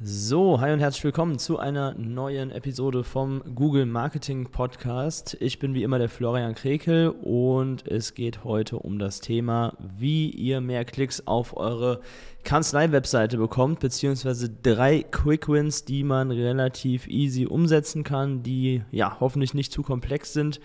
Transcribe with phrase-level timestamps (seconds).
[0.00, 5.36] So, hi und herzlich willkommen zu einer neuen Episode vom Google Marketing Podcast.
[5.40, 10.30] Ich bin wie immer der Florian Krekel und es geht heute um das Thema, wie
[10.30, 12.00] ihr mehr Klicks auf eure
[12.44, 19.52] Kanzlei-Webseite bekommt, beziehungsweise drei Quick Wins, die man relativ easy umsetzen kann, die ja hoffentlich
[19.52, 20.60] nicht zu komplex sind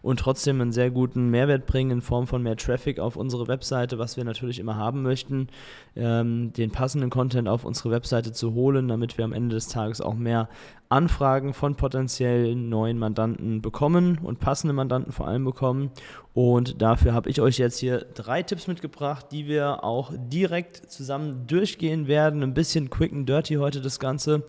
[0.00, 3.98] und trotzdem einen sehr guten Mehrwert bringen in Form von mehr Traffic auf unsere Webseite,
[3.98, 5.48] was wir natürlich immer haben möchten,
[5.94, 10.00] ähm, den passenden Content auf unsere Webseite zu holen, damit wir am Ende des Tages
[10.00, 10.48] auch mehr
[10.88, 15.90] Anfragen von potenziellen neuen Mandanten bekommen und passende Mandanten vor allem bekommen.
[16.36, 21.46] Und dafür habe ich euch jetzt hier drei Tipps mitgebracht, die wir auch direkt zusammen
[21.46, 22.42] durchgehen werden.
[22.42, 24.44] Ein bisschen quick and dirty heute das Ganze.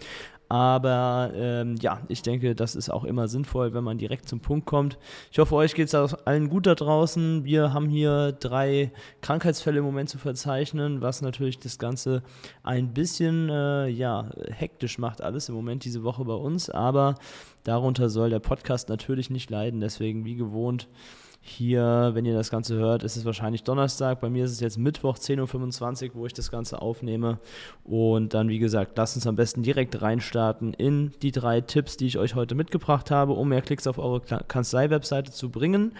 [0.49, 4.65] Aber ähm, ja, ich denke, das ist auch immer sinnvoll, wenn man direkt zum Punkt
[4.65, 4.97] kommt.
[5.31, 7.45] Ich hoffe, euch geht es allen gut da draußen.
[7.45, 12.21] Wir haben hier drei Krankheitsfälle im Moment zu verzeichnen, was natürlich das Ganze
[12.63, 16.69] ein bisschen äh, ja, hektisch macht, alles im Moment diese Woche bei uns.
[16.69, 17.15] Aber
[17.63, 19.79] darunter soll der Podcast natürlich nicht leiden.
[19.79, 20.89] Deswegen, wie gewohnt,
[21.49, 24.19] hier, wenn ihr das Ganze hört, ist es wahrscheinlich Donnerstag.
[24.19, 27.39] Bei mir ist es jetzt Mittwoch 10.25 Uhr, wo ich das Ganze aufnehme.
[27.83, 32.07] Und dann, wie gesagt, lasst uns am besten direkt reinstarten in die drei Tipps, die
[32.07, 35.93] ich euch heute mitgebracht habe, um mehr Klicks auf eure Kanzlei-Webseite zu bringen.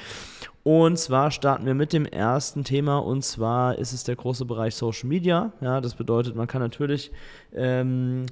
[0.63, 4.75] Und zwar starten wir mit dem ersten Thema und zwar ist es der große Bereich
[4.75, 5.53] Social Media.
[5.61, 7.11] Ja, das bedeutet, man kann natürlich
[7.55, 8.25] ähm,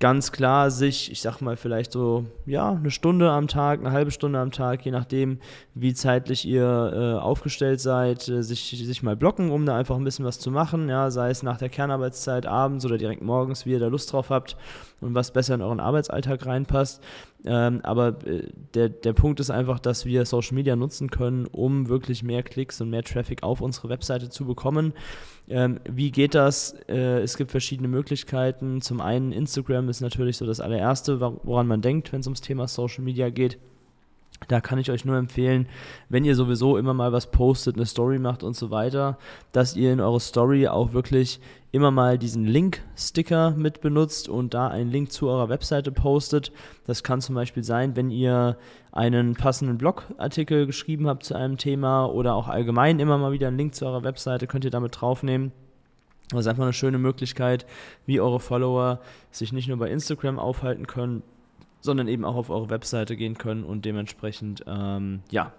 [0.00, 4.10] ganz klar sich, ich sag mal, vielleicht so, ja, eine Stunde am Tag, eine halbe
[4.10, 5.38] Stunde am Tag, je nachdem,
[5.74, 10.04] wie zeitlich ihr äh, aufgestellt seid, äh, sich, sich mal blocken, um da einfach ein
[10.04, 13.72] bisschen was zu machen, ja, sei es nach der Kernarbeitszeit, abends oder direkt morgens, wie
[13.72, 14.56] ihr da Lust drauf habt
[15.00, 17.02] und was besser in euren Arbeitsalltag reinpasst.
[17.44, 21.88] Ähm, aber äh, der, der Punkt ist einfach, dass wir Social Media nutzen können, um
[21.88, 24.92] wirklich mehr Klicks und mehr Traffic auf unsere Webseite zu bekommen.
[25.48, 26.74] Ähm, wie geht das?
[26.88, 28.80] Äh, es gibt verschiedene Möglichkeiten.
[28.82, 32.68] Zum einen Instagram ist natürlich so das allererste, woran man denkt, wenn es ums Thema
[32.68, 33.58] Social Media geht.
[34.48, 35.68] Da kann ich euch nur empfehlen,
[36.08, 39.18] wenn ihr sowieso immer mal was postet, eine Story macht und so weiter,
[39.52, 41.40] dass ihr in eure Story auch wirklich
[41.72, 46.52] immer mal diesen Link-Sticker mit benutzt und da einen Link zu eurer Webseite postet.
[46.86, 48.56] Das kann zum Beispiel sein, wenn ihr
[48.92, 53.58] einen passenden Blogartikel geschrieben habt zu einem Thema oder auch allgemein immer mal wieder einen
[53.58, 55.52] Link zu eurer Webseite, könnt ihr damit draufnehmen.
[56.30, 57.66] Das ist einfach eine schöne Möglichkeit,
[58.06, 59.00] wie eure Follower
[59.30, 61.22] sich nicht nur bei Instagram aufhalten können,
[61.80, 65.52] sondern eben auch auf eure Webseite gehen können und dementsprechend ähm, ja,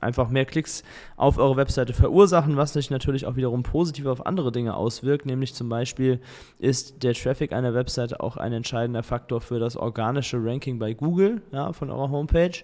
[0.00, 0.82] einfach mehr Klicks
[1.16, 5.26] auf eure Webseite verursachen, was sich natürlich auch wiederum positiv auf andere Dinge auswirkt.
[5.26, 6.20] Nämlich zum Beispiel
[6.58, 11.42] ist der Traffic einer Webseite auch ein entscheidender Faktor für das organische Ranking bei Google
[11.52, 12.62] ja, von eurer Homepage.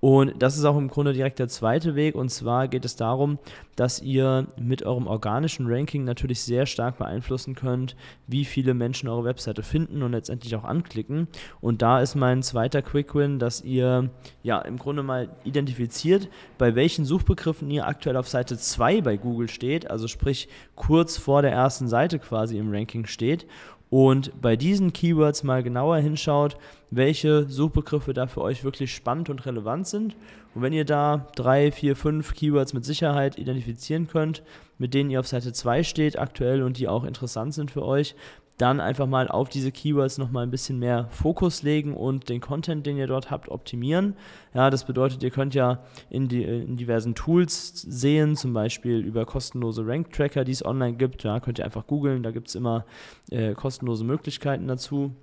[0.00, 2.14] Und das ist auch im Grunde direkt der zweite Weg.
[2.14, 3.38] Und zwar geht es darum,
[3.76, 7.96] dass ihr mit eurem organischen Ranking natürlich sehr stark beeinflussen könnt,
[8.26, 11.28] wie viele Menschen eure Webseite finden und letztendlich auch anklicken.
[11.60, 14.10] Und da ist mein zweiter Quick Win, dass ihr
[14.42, 19.48] ja im Grunde mal identifiziert, bei welchen Suchbegriffen ihr aktuell auf Seite 2 bei Google
[19.48, 23.46] steht, also sprich kurz vor der ersten Seite quasi im Ranking steht
[23.90, 26.56] und bei diesen Keywords mal genauer hinschaut,
[26.90, 30.16] welche Suchbegriffe da für euch wirklich spannend und relevant sind.
[30.54, 34.42] Und wenn ihr da drei, vier, fünf Keywords mit Sicherheit identifizieren könnt,
[34.78, 38.14] mit denen ihr auf Seite 2 steht aktuell und die auch interessant sind für euch,
[38.60, 42.86] dann einfach mal auf diese Keywords nochmal ein bisschen mehr Fokus legen und den Content,
[42.86, 44.14] den ihr dort habt, optimieren.
[44.54, 49.24] Ja, das bedeutet, ihr könnt ja in, die, in diversen Tools sehen, zum Beispiel über
[49.24, 51.22] kostenlose Rank-Tracker, die es online gibt.
[51.22, 52.84] Ja, könnt ihr einfach googeln, da gibt es immer
[53.30, 55.14] äh, kostenlose Möglichkeiten dazu.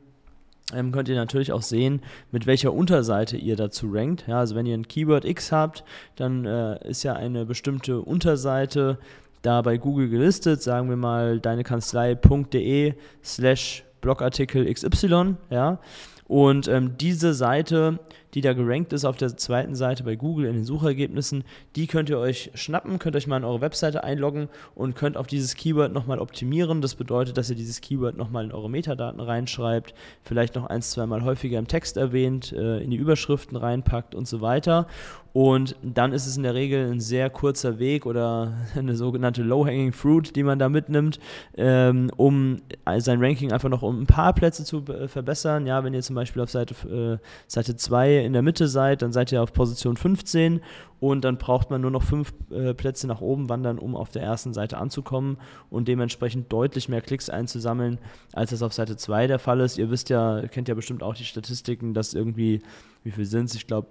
[0.73, 2.01] Ähm, könnt ihr natürlich auch sehen,
[2.31, 4.25] mit welcher Unterseite ihr dazu rankt.
[4.27, 5.85] Ja, also wenn ihr ein Keyword X habt,
[6.15, 8.99] dann äh, ist ja eine bestimmte Unterseite
[9.47, 15.79] da bei Google gelistet, sagen wir mal deinekanzlei.de slash Blogartikel XY, ja.
[16.27, 17.99] Und ähm, diese Seite,
[18.37, 21.43] die da gerankt ist auf der zweiten Seite bei Google in den Suchergebnissen,
[21.75, 25.25] die könnt ihr euch schnappen, könnt euch mal in eure Webseite einloggen und könnt auf
[25.25, 26.81] dieses Keyword nochmal optimieren.
[26.81, 31.23] Das bedeutet, dass ihr dieses Keyword nochmal in eure Metadaten reinschreibt, vielleicht noch ein, zweimal
[31.23, 34.85] häufiger im Text erwähnt, äh, in die Überschriften reinpackt und so weiter.
[35.33, 39.93] Und dann ist es in der Regel ein sehr kurzer Weg oder eine sogenannte Low-Hanging
[39.93, 41.19] Fruit, die man da mitnimmt,
[41.55, 42.61] ähm, um
[42.97, 45.67] sein Ranking einfach noch um ein paar Plätze zu verbessern.
[45.67, 49.11] Ja, wenn ihr zum Beispiel auf Seite, äh, Seite 2 in der Mitte seid, dann
[49.11, 50.61] seid ihr auf Position 15
[50.99, 54.21] und dann braucht man nur noch fünf äh, Plätze nach oben wandern, um auf der
[54.21, 55.37] ersten Seite anzukommen
[55.69, 57.99] und dementsprechend deutlich mehr Klicks einzusammeln,
[58.33, 59.77] als es auf Seite 2 der Fall ist.
[59.77, 62.61] Ihr wisst ja, kennt ja bestimmt auch die Statistiken, dass irgendwie
[63.03, 63.55] wie viel sind es?
[63.55, 63.87] Ich glaube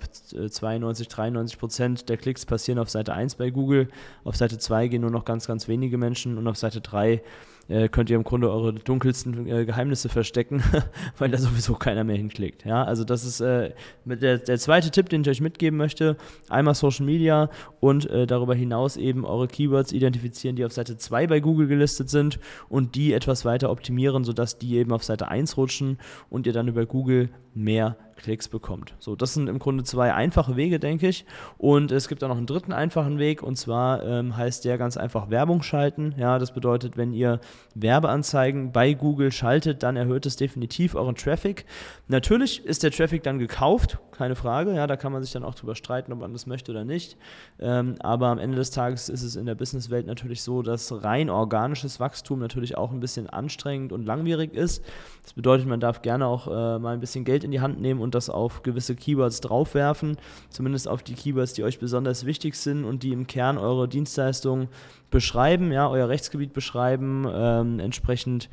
[0.50, 3.88] 92, 93 Prozent der Klicks passieren auf Seite 1 bei Google.
[4.25, 7.23] Auf Seite 2 gehen nur noch ganz, ganz wenige Menschen und auf Seite 3
[7.69, 10.63] äh, könnt ihr im Grunde eure dunkelsten äh, Geheimnisse verstecken,
[11.19, 12.65] weil da sowieso keiner mehr hinklickt.
[12.65, 13.73] Ja, also das ist äh,
[14.05, 16.17] der, der zweite Tipp, den ich euch mitgeben möchte.
[16.49, 21.27] Einmal Social Media und äh, darüber hinaus eben eure Keywords identifizieren, die auf Seite 2
[21.27, 25.57] bei Google gelistet sind und die etwas weiter optimieren, sodass die eben auf Seite 1
[25.57, 25.99] rutschen
[26.31, 28.95] und ihr dann über Google mehr Klicks bekommt.
[28.99, 31.25] So, das sind im Grunde zwei einfache Wege, denke ich.
[31.59, 34.97] Und es gibt auch noch einen dritten einfachen Weg und zwar ähm, heißt der ganz
[34.97, 36.15] einfach Werbung schalten.
[36.19, 37.41] Ja, das bedeutet, wenn ihr
[37.75, 41.67] Werbeanzeigen bei Google schaltet, dann erhöht es definitiv euren Traffic.
[42.09, 44.75] Natürlich ist der Traffic dann gekauft, keine Frage.
[44.75, 47.17] Ja, da kann man sich dann auch drüber streiten, ob man das möchte oder nicht.
[47.61, 51.31] Ähm, aber am Ende des Tages ist es in der Businesswelt natürlich so, dass rein
[51.31, 54.85] organisches Wachstum natürlich auch ein bisschen anstrengend und langwierig ist.
[55.23, 58.01] Das bedeutet, man darf gerne auch äh, mal ein bisschen Geld in die Hand nehmen
[58.01, 60.17] und das auf gewisse Keywords draufwerfen,
[60.50, 64.69] zumindest auf die Keywords, die euch besonders wichtig sind und die im Kern eure Dienstleistung
[65.11, 68.49] beschreiben, ja, euer Rechtsgebiet beschreiben, ähm, entsprechend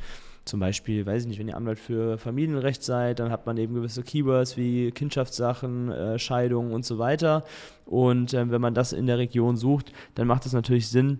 [0.45, 3.73] zum Beispiel, weiß ich nicht, wenn ihr Anwalt für Familienrecht seid, dann hat man eben
[3.73, 7.45] gewisse Keywords wie Kindschaftssachen, äh, Scheidungen und so weiter.
[7.85, 11.19] Und äh, wenn man das in der Region sucht, dann macht es natürlich Sinn,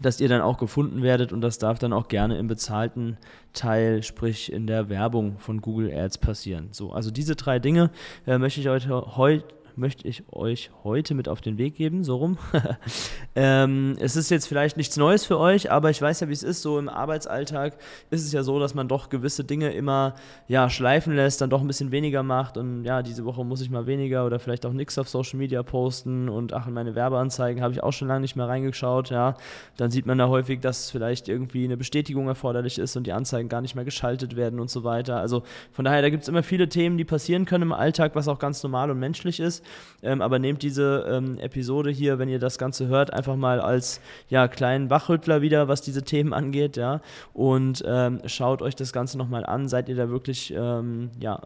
[0.00, 3.18] dass ihr dann auch gefunden werdet und das darf dann auch gerne im bezahlten
[3.52, 6.68] Teil, sprich in der Werbung von Google Ads passieren.
[6.72, 7.90] So, also diese drei Dinge
[8.26, 9.44] äh, möchte ich euch heute
[9.80, 12.38] möchte ich euch heute mit auf den Weg geben, so rum.
[13.34, 16.42] ähm, es ist jetzt vielleicht nichts Neues für euch, aber ich weiß ja, wie es
[16.42, 16.62] ist.
[16.62, 17.76] So im Arbeitsalltag
[18.10, 20.14] ist es ja so, dass man doch gewisse Dinge immer
[20.46, 23.70] ja, schleifen lässt, dann doch ein bisschen weniger macht und ja, diese Woche muss ich
[23.70, 27.62] mal weniger oder vielleicht auch nichts auf Social Media posten und ach, in meine Werbeanzeigen
[27.62, 29.10] habe ich auch schon lange nicht mehr reingeschaut.
[29.10, 29.36] Ja,
[29.76, 33.48] dann sieht man da häufig, dass vielleicht irgendwie eine Bestätigung erforderlich ist und die Anzeigen
[33.48, 35.16] gar nicht mehr geschaltet werden und so weiter.
[35.16, 35.42] Also
[35.72, 38.38] von daher, da gibt es immer viele Themen, die passieren können im Alltag, was auch
[38.38, 39.64] ganz normal und menschlich ist.
[40.02, 44.00] Ähm, aber nehmt diese ähm, Episode hier, wenn ihr das Ganze hört, einfach mal als
[44.28, 47.00] ja, kleinen Wachrüttler wieder, was diese Themen angeht, ja.
[47.34, 49.68] Und ähm, schaut euch das Ganze nochmal an.
[49.68, 51.40] Seid ihr da wirklich ähm, ja,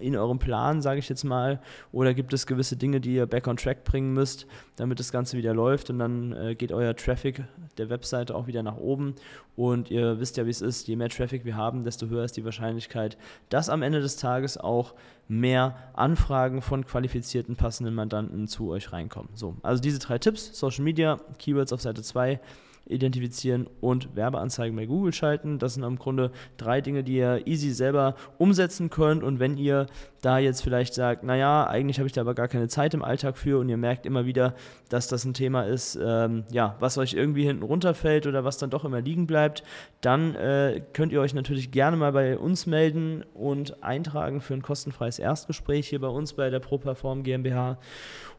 [0.00, 1.60] in eurem Plan, sage ich jetzt mal?
[1.92, 4.46] Oder gibt es gewisse Dinge, die ihr back on track bringen müsst,
[4.76, 7.44] damit das Ganze wieder läuft und dann äh, geht euer Traffic
[7.78, 9.14] der Webseite auch wieder nach oben
[9.56, 12.36] und ihr wisst ja, wie es ist, je mehr Traffic wir haben, desto höher ist
[12.36, 13.16] die Wahrscheinlichkeit,
[13.48, 14.94] dass am Ende des Tages auch
[15.28, 19.30] mehr Anfragen von qualifizierten passenden Mandanten zu euch reinkommen.
[19.34, 22.38] So, also diese drei Tipps, Social Media, Keywords auf Seite 2,
[22.88, 25.58] identifizieren und Werbeanzeigen bei Google schalten.
[25.58, 29.22] Das sind im Grunde drei Dinge, die ihr easy selber umsetzen könnt.
[29.22, 29.86] Und wenn ihr
[30.22, 33.36] da jetzt vielleicht sagt, naja, eigentlich habe ich da aber gar keine Zeit im Alltag
[33.36, 34.54] für und ihr merkt immer wieder,
[34.88, 38.70] dass das ein Thema ist, ähm, ja, was euch irgendwie hinten runterfällt oder was dann
[38.70, 39.62] doch immer liegen bleibt,
[40.00, 44.62] dann äh, könnt ihr euch natürlich gerne mal bei uns melden und eintragen für ein
[44.62, 47.78] kostenfreies Erstgespräch hier bei uns bei der ProPerform GmbH.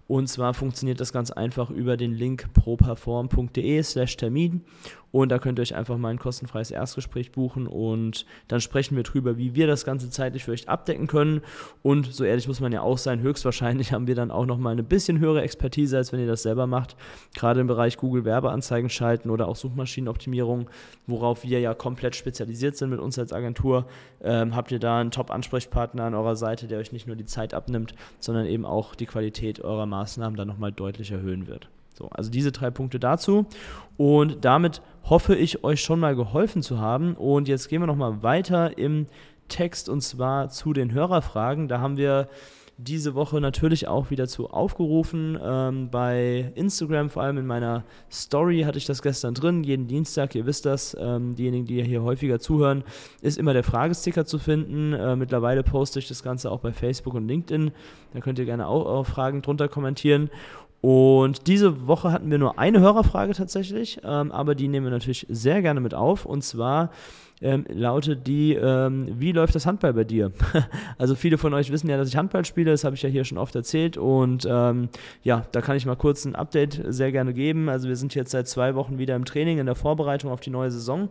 [0.08, 4.64] Und zwar funktioniert das ganz einfach über den Link properform.de slash Termin.
[5.18, 9.02] Und da könnt ihr euch einfach mal ein kostenfreies Erstgespräch buchen und dann sprechen wir
[9.02, 11.42] drüber, wie wir das Ganze zeitlich für euch abdecken können.
[11.82, 14.84] Und so ehrlich muss man ja auch sein, höchstwahrscheinlich haben wir dann auch nochmal eine
[14.84, 16.96] bisschen höhere Expertise, als wenn ihr das selber macht.
[17.34, 20.70] Gerade im Bereich Google Werbeanzeigen schalten oder auch Suchmaschinenoptimierung,
[21.08, 23.88] worauf wir ja komplett spezialisiert sind mit uns als Agentur,
[24.22, 27.56] ähm, habt ihr da einen Top-Ansprechpartner an eurer Seite, der euch nicht nur die Zeit
[27.56, 31.70] abnimmt, sondern eben auch die Qualität eurer Maßnahmen dann nochmal deutlich erhöhen wird.
[31.98, 33.48] So, also diese drei Punkte dazu.
[33.98, 37.16] Und damit hoffe ich, euch schon mal geholfen zu haben.
[37.16, 39.08] Und jetzt gehen wir nochmal weiter im
[39.48, 41.68] Text und zwar zu den Hörerfragen.
[41.68, 42.28] Da haben wir
[42.80, 45.38] diese Woche natürlich auch wieder zu aufgerufen.
[45.42, 49.64] Ähm, bei Instagram, vor allem in meiner Story, hatte ich das gestern drin.
[49.64, 52.84] Jeden Dienstag, ihr wisst das, ähm, diejenigen, die hier häufiger zuhören,
[53.22, 54.94] ist immer der Fragesticker zu finden.
[54.94, 57.72] Äh, mittlerweile poste ich das Ganze auch bei Facebook und LinkedIn.
[58.14, 60.30] Da könnt ihr gerne auch eure Fragen drunter kommentieren.
[60.82, 65.26] Und diese Woche hatten wir nur eine Hörerfrage tatsächlich, ähm, aber die nehmen wir natürlich
[65.30, 66.26] sehr gerne mit auf.
[66.26, 66.92] Und zwar
[67.42, 70.32] ähm, lautet die, ähm, wie läuft das Handball bei dir?
[70.98, 73.26] also viele von euch wissen ja, dass ich Handball spiele, das habe ich ja hier
[73.26, 74.90] schon oft erzählt und ähm,
[75.24, 77.70] ja, da kann ich mal kurz ein Update sehr gerne geben.
[77.70, 80.50] Also wir sind jetzt seit zwei Wochen wieder im Training, in der Vorbereitung auf die
[80.50, 81.10] neue Saison.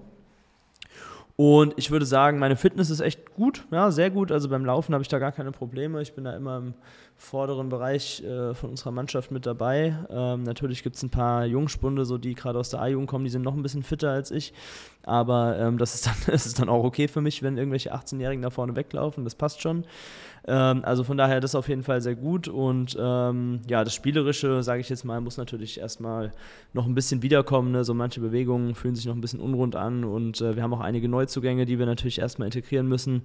[1.36, 4.32] Und ich würde sagen, meine Fitness ist echt gut, ja, sehr gut.
[4.32, 6.00] Also beim Laufen habe ich da gar keine Probleme.
[6.00, 6.74] Ich bin da immer im
[7.16, 9.96] vorderen Bereich äh, von unserer Mannschaft mit dabei.
[10.10, 13.30] Ähm, natürlich gibt es ein paar Jungspunde, so die gerade aus der A-Jugend kommen, die
[13.30, 14.52] sind noch ein bisschen fitter als ich.
[15.02, 18.42] Aber ähm, das, ist dann, das ist dann auch okay für mich, wenn irgendwelche 18-Jährigen
[18.42, 19.24] da vorne weglaufen.
[19.24, 19.84] Das passt schon.
[20.48, 22.48] Ähm, also von daher, das auf jeden Fall sehr gut.
[22.48, 26.32] Und ähm, ja, das Spielerische, sage ich jetzt mal, muss natürlich erstmal
[26.72, 27.72] noch ein bisschen wiederkommen.
[27.72, 27.84] Ne?
[27.84, 30.04] So manche Bewegungen fühlen sich noch ein bisschen unrund an.
[30.04, 33.22] Und äh, wir haben auch einige Neuzugänge, die wir natürlich erstmal integrieren müssen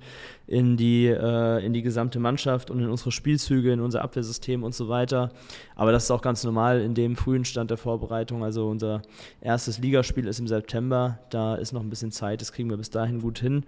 [0.47, 4.75] in die, äh, in die gesamte Mannschaft und in unsere Spielzüge, in unser Abwehrsystem und
[4.75, 5.31] so weiter.
[5.75, 8.43] Aber das ist auch ganz normal in dem frühen Stand der Vorbereitung.
[8.43, 9.01] Also unser
[9.41, 11.19] erstes Ligaspiel ist im September.
[11.29, 12.41] Da ist noch ein bisschen Zeit.
[12.41, 13.65] Das kriegen wir bis dahin gut hin.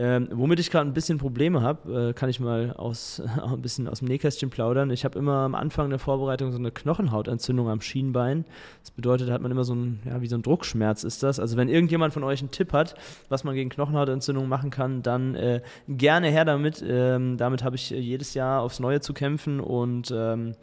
[0.00, 3.88] Ähm, womit ich gerade ein bisschen Probleme habe, äh, kann ich mal aus, ein bisschen
[3.88, 4.92] aus dem Nähkästchen plaudern.
[4.92, 8.44] Ich habe immer am Anfang der Vorbereitung so eine Knochenhautentzündung am Schienbein.
[8.80, 11.40] Das bedeutet, da hat man immer so ein, ja, wie so ein Druckschmerz ist das.
[11.40, 12.94] Also wenn irgendjemand von euch einen Tipp hat,
[13.28, 16.80] was man gegen Knochenhautentzündung machen kann, dann äh, gerne her damit.
[16.86, 20.54] Ähm, damit habe ich jedes Jahr aufs Neue zu kämpfen und ähm,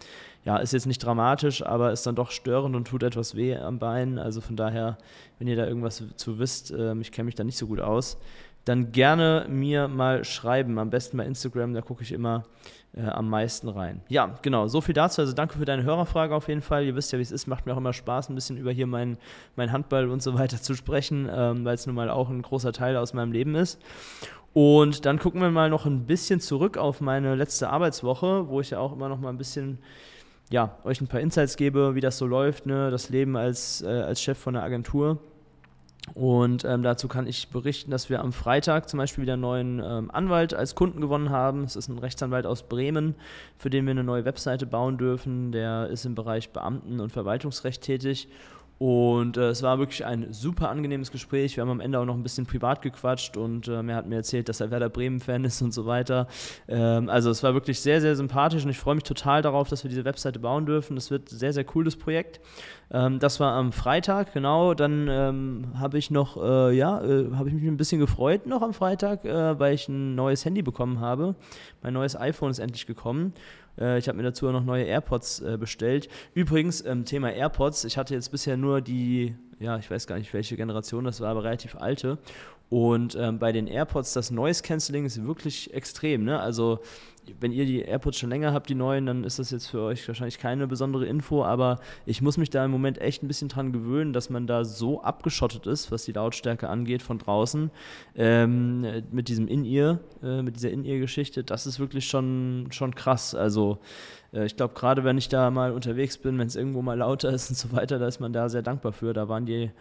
[0.45, 3.79] ja, ist jetzt nicht dramatisch, aber ist dann doch störend und tut etwas weh am
[3.79, 4.19] Bein.
[4.19, 4.97] Also von daher,
[5.39, 8.17] wenn ihr da irgendwas zu wisst, äh, ich kenne mich da nicht so gut aus,
[8.65, 10.77] dann gerne mir mal schreiben.
[10.79, 12.43] Am besten bei Instagram, da gucke ich immer
[12.95, 14.01] äh, am meisten rein.
[14.09, 15.21] Ja, genau, so viel dazu.
[15.21, 16.85] Also danke für deine Hörerfrage auf jeden Fall.
[16.85, 17.47] Ihr wisst ja, wie es ist.
[17.47, 19.17] Macht mir auch immer Spaß, ein bisschen über hier meinen
[19.55, 22.73] mein Handball und so weiter zu sprechen, ähm, weil es nun mal auch ein großer
[22.73, 23.81] Teil aus meinem Leben ist.
[24.53, 28.69] Und dann gucken wir mal noch ein bisschen zurück auf meine letzte Arbeitswoche, wo ich
[28.69, 29.79] ja auch immer noch mal ein bisschen
[30.49, 32.91] ja, euch ein paar Insights gebe, wie das so läuft, ne?
[32.91, 35.19] das Leben als, äh, als Chef von einer Agentur.
[36.13, 39.81] Und ähm, dazu kann ich berichten, dass wir am Freitag zum Beispiel wieder einen neuen
[39.83, 41.63] ähm, Anwalt als Kunden gewonnen haben.
[41.63, 43.15] Es ist ein Rechtsanwalt aus Bremen,
[43.57, 45.51] für den wir eine neue Webseite bauen dürfen.
[45.51, 48.27] Der ist im Bereich Beamten- und Verwaltungsrecht tätig
[48.77, 51.55] und äh, es war wirklich ein super angenehmes Gespräch.
[51.55, 54.15] Wir haben am Ende auch noch ein bisschen privat gequatscht und ähm, er hat mir
[54.15, 56.27] erzählt, dass er Werder Bremen-Fan ist und so weiter.
[56.67, 59.83] Ähm, also es war wirklich sehr, sehr sympathisch und ich freue mich total darauf, dass
[59.83, 60.95] wir diese Webseite bauen dürfen.
[60.95, 62.41] Das wird ein sehr, sehr cooles Projekt.
[62.91, 64.73] Ähm, das war am Freitag, genau.
[64.73, 68.61] Dann ähm, habe ich noch, äh, ja, äh, habe ich mich ein bisschen gefreut noch
[68.61, 71.35] am Freitag, äh, weil ich ein neues Handy bekommen habe.
[71.81, 73.33] Mein neues iPhone ist endlich gekommen.
[73.79, 76.09] Äh, ich habe mir dazu noch neue AirPods äh, bestellt.
[76.33, 80.33] Übrigens, ähm, Thema AirPods, ich hatte jetzt bisher nur die, ja, ich weiß gar nicht,
[80.33, 82.17] welche Generation das war, aber relativ alte.
[82.69, 86.23] Und ähm, bei den AirPods, das Noise Cancelling ist wirklich extrem.
[86.23, 86.39] Ne?
[86.39, 86.79] Also
[87.39, 90.07] wenn ihr die AirPods schon länger habt, die neuen, dann ist das jetzt für euch
[90.07, 93.71] wahrscheinlich keine besondere Info, aber ich muss mich da im Moment echt ein bisschen dran
[93.71, 97.71] gewöhnen, dass man da so abgeschottet ist, was die Lautstärke angeht von draußen,
[98.15, 103.33] ähm, mit diesem In-Ear, äh, mit dieser In-Ear-Geschichte, das ist wirklich schon, schon krass.
[103.35, 103.79] Also
[104.33, 107.31] äh, ich glaube, gerade wenn ich da mal unterwegs bin, wenn es irgendwo mal lauter
[107.31, 109.13] ist und so weiter, da ist man da sehr dankbar für.
[109.13, 109.71] Da waren die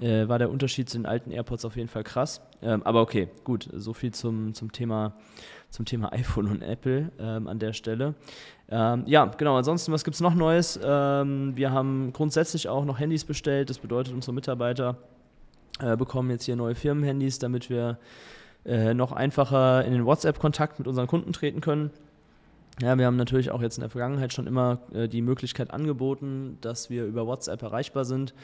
[0.00, 2.40] äh, war der Unterschied zu den alten AirPods auf jeden Fall krass.
[2.62, 5.14] Ähm, aber okay, gut, so viel zum, zum Thema
[5.74, 8.14] zum Thema iPhone und Apple ähm, an der Stelle.
[8.70, 9.56] Ähm, ja, genau.
[9.56, 10.78] Ansonsten, was gibt es noch Neues?
[10.82, 13.68] Ähm, wir haben grundsätzlich auch noch Handys bestellt.
[13.68, 14.96] Das bedeutet, unsere Mitarbeiter
[15.80, 17.98] äh, bekommen jetzt hier neue Firmenhandys, damit wir
[18.64, 21.90] äh, noch einfacher in den WhatsApp-Kontakt mit unseren Kunden treten können.
[22.82, 26.58] Ja, wir haben natürlich auch jetzt in der Vergangenheit schon immer äh, die Möglichkeit angeboten,
[26.60, 28.34] dass wir über WhatsApp erreichbar sind.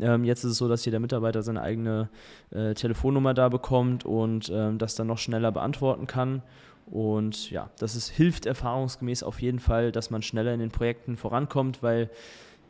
[0.00, 2.08] Ähm, jetzt ist es so, dass jeder Mitarbeiter seine eigene
[2.50, 6.42] äh, Telefonnummer da bekommt und ähm, das dann noch schneller beantworten kann.
[6.86, 11.16] Und ja, das ist, hilft erfahrungsgemäß auf jeden Fall, dass man schneller in den Projekten
[11.16, 12.10] vorankommt, weil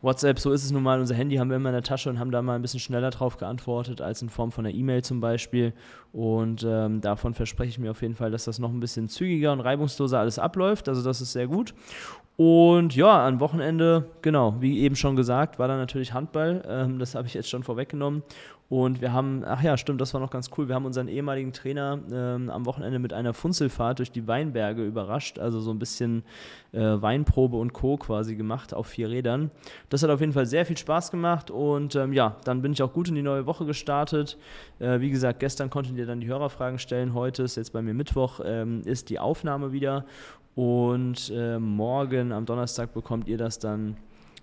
[0.02, 2.18] WhatsApp, so ist es nun mal, unser Handy haben wir immer in der Tasche und
[2.18, 5.20] haben da mal ein bisschen schneller drauf geantwortet als in Form von einer E-Mail zum
[5.20, 5.74] Beispiel.
[6.12, 9.52] Und ähm, davon verspreche ich mir auf jeden Fall, dass das noch ein bisschen zügiger
[9.52, 10.88] und reibungsloser alles abläuft.
[10.88, 11.74] Also das ist sehr gut.
[12.42, 16.62] Und ja, am Wochenende, genau, wie eben schon gesagt, war da natürlich Handball.
[16.66, 18.22] Ähm, das habe ich jetzt schon vorweggenommen.
[18.70, 20.66] Und wir haben, ach ja, stimmt, das war noch ganz cool.
[20.66, 25.38] Wir haben unseren ehemaligen Trainer ähm, am Wochenende mit einer Funzelfahrt durch die Weinberge überrascht.
[25.38, 26.22] Also so ein bisschen
[26.72, 27.98] äh, Weinprobe und Co.
[27.98, 29.50] quasi gemacht auf vier Rädern.
[29.90, 31.50] Das hat auf jeden Fall sehr viel Spaß gemacht.
[31.50, 34.38] Und ähm, ja, dann bin ich auch gut in die neue Woche gestartet.
[34.78, 37.12] Äh, wie gesagt, gestern konntet ihr dann die Hörerfragen stellen.
[37.12, 40.06] Heute ist jetzt bei mir Mittwoch, ähm, ist die Aufnahme wieder.
[40.60, 43.96] Und äh, morgen am Donnerstag bekommt ihr das dann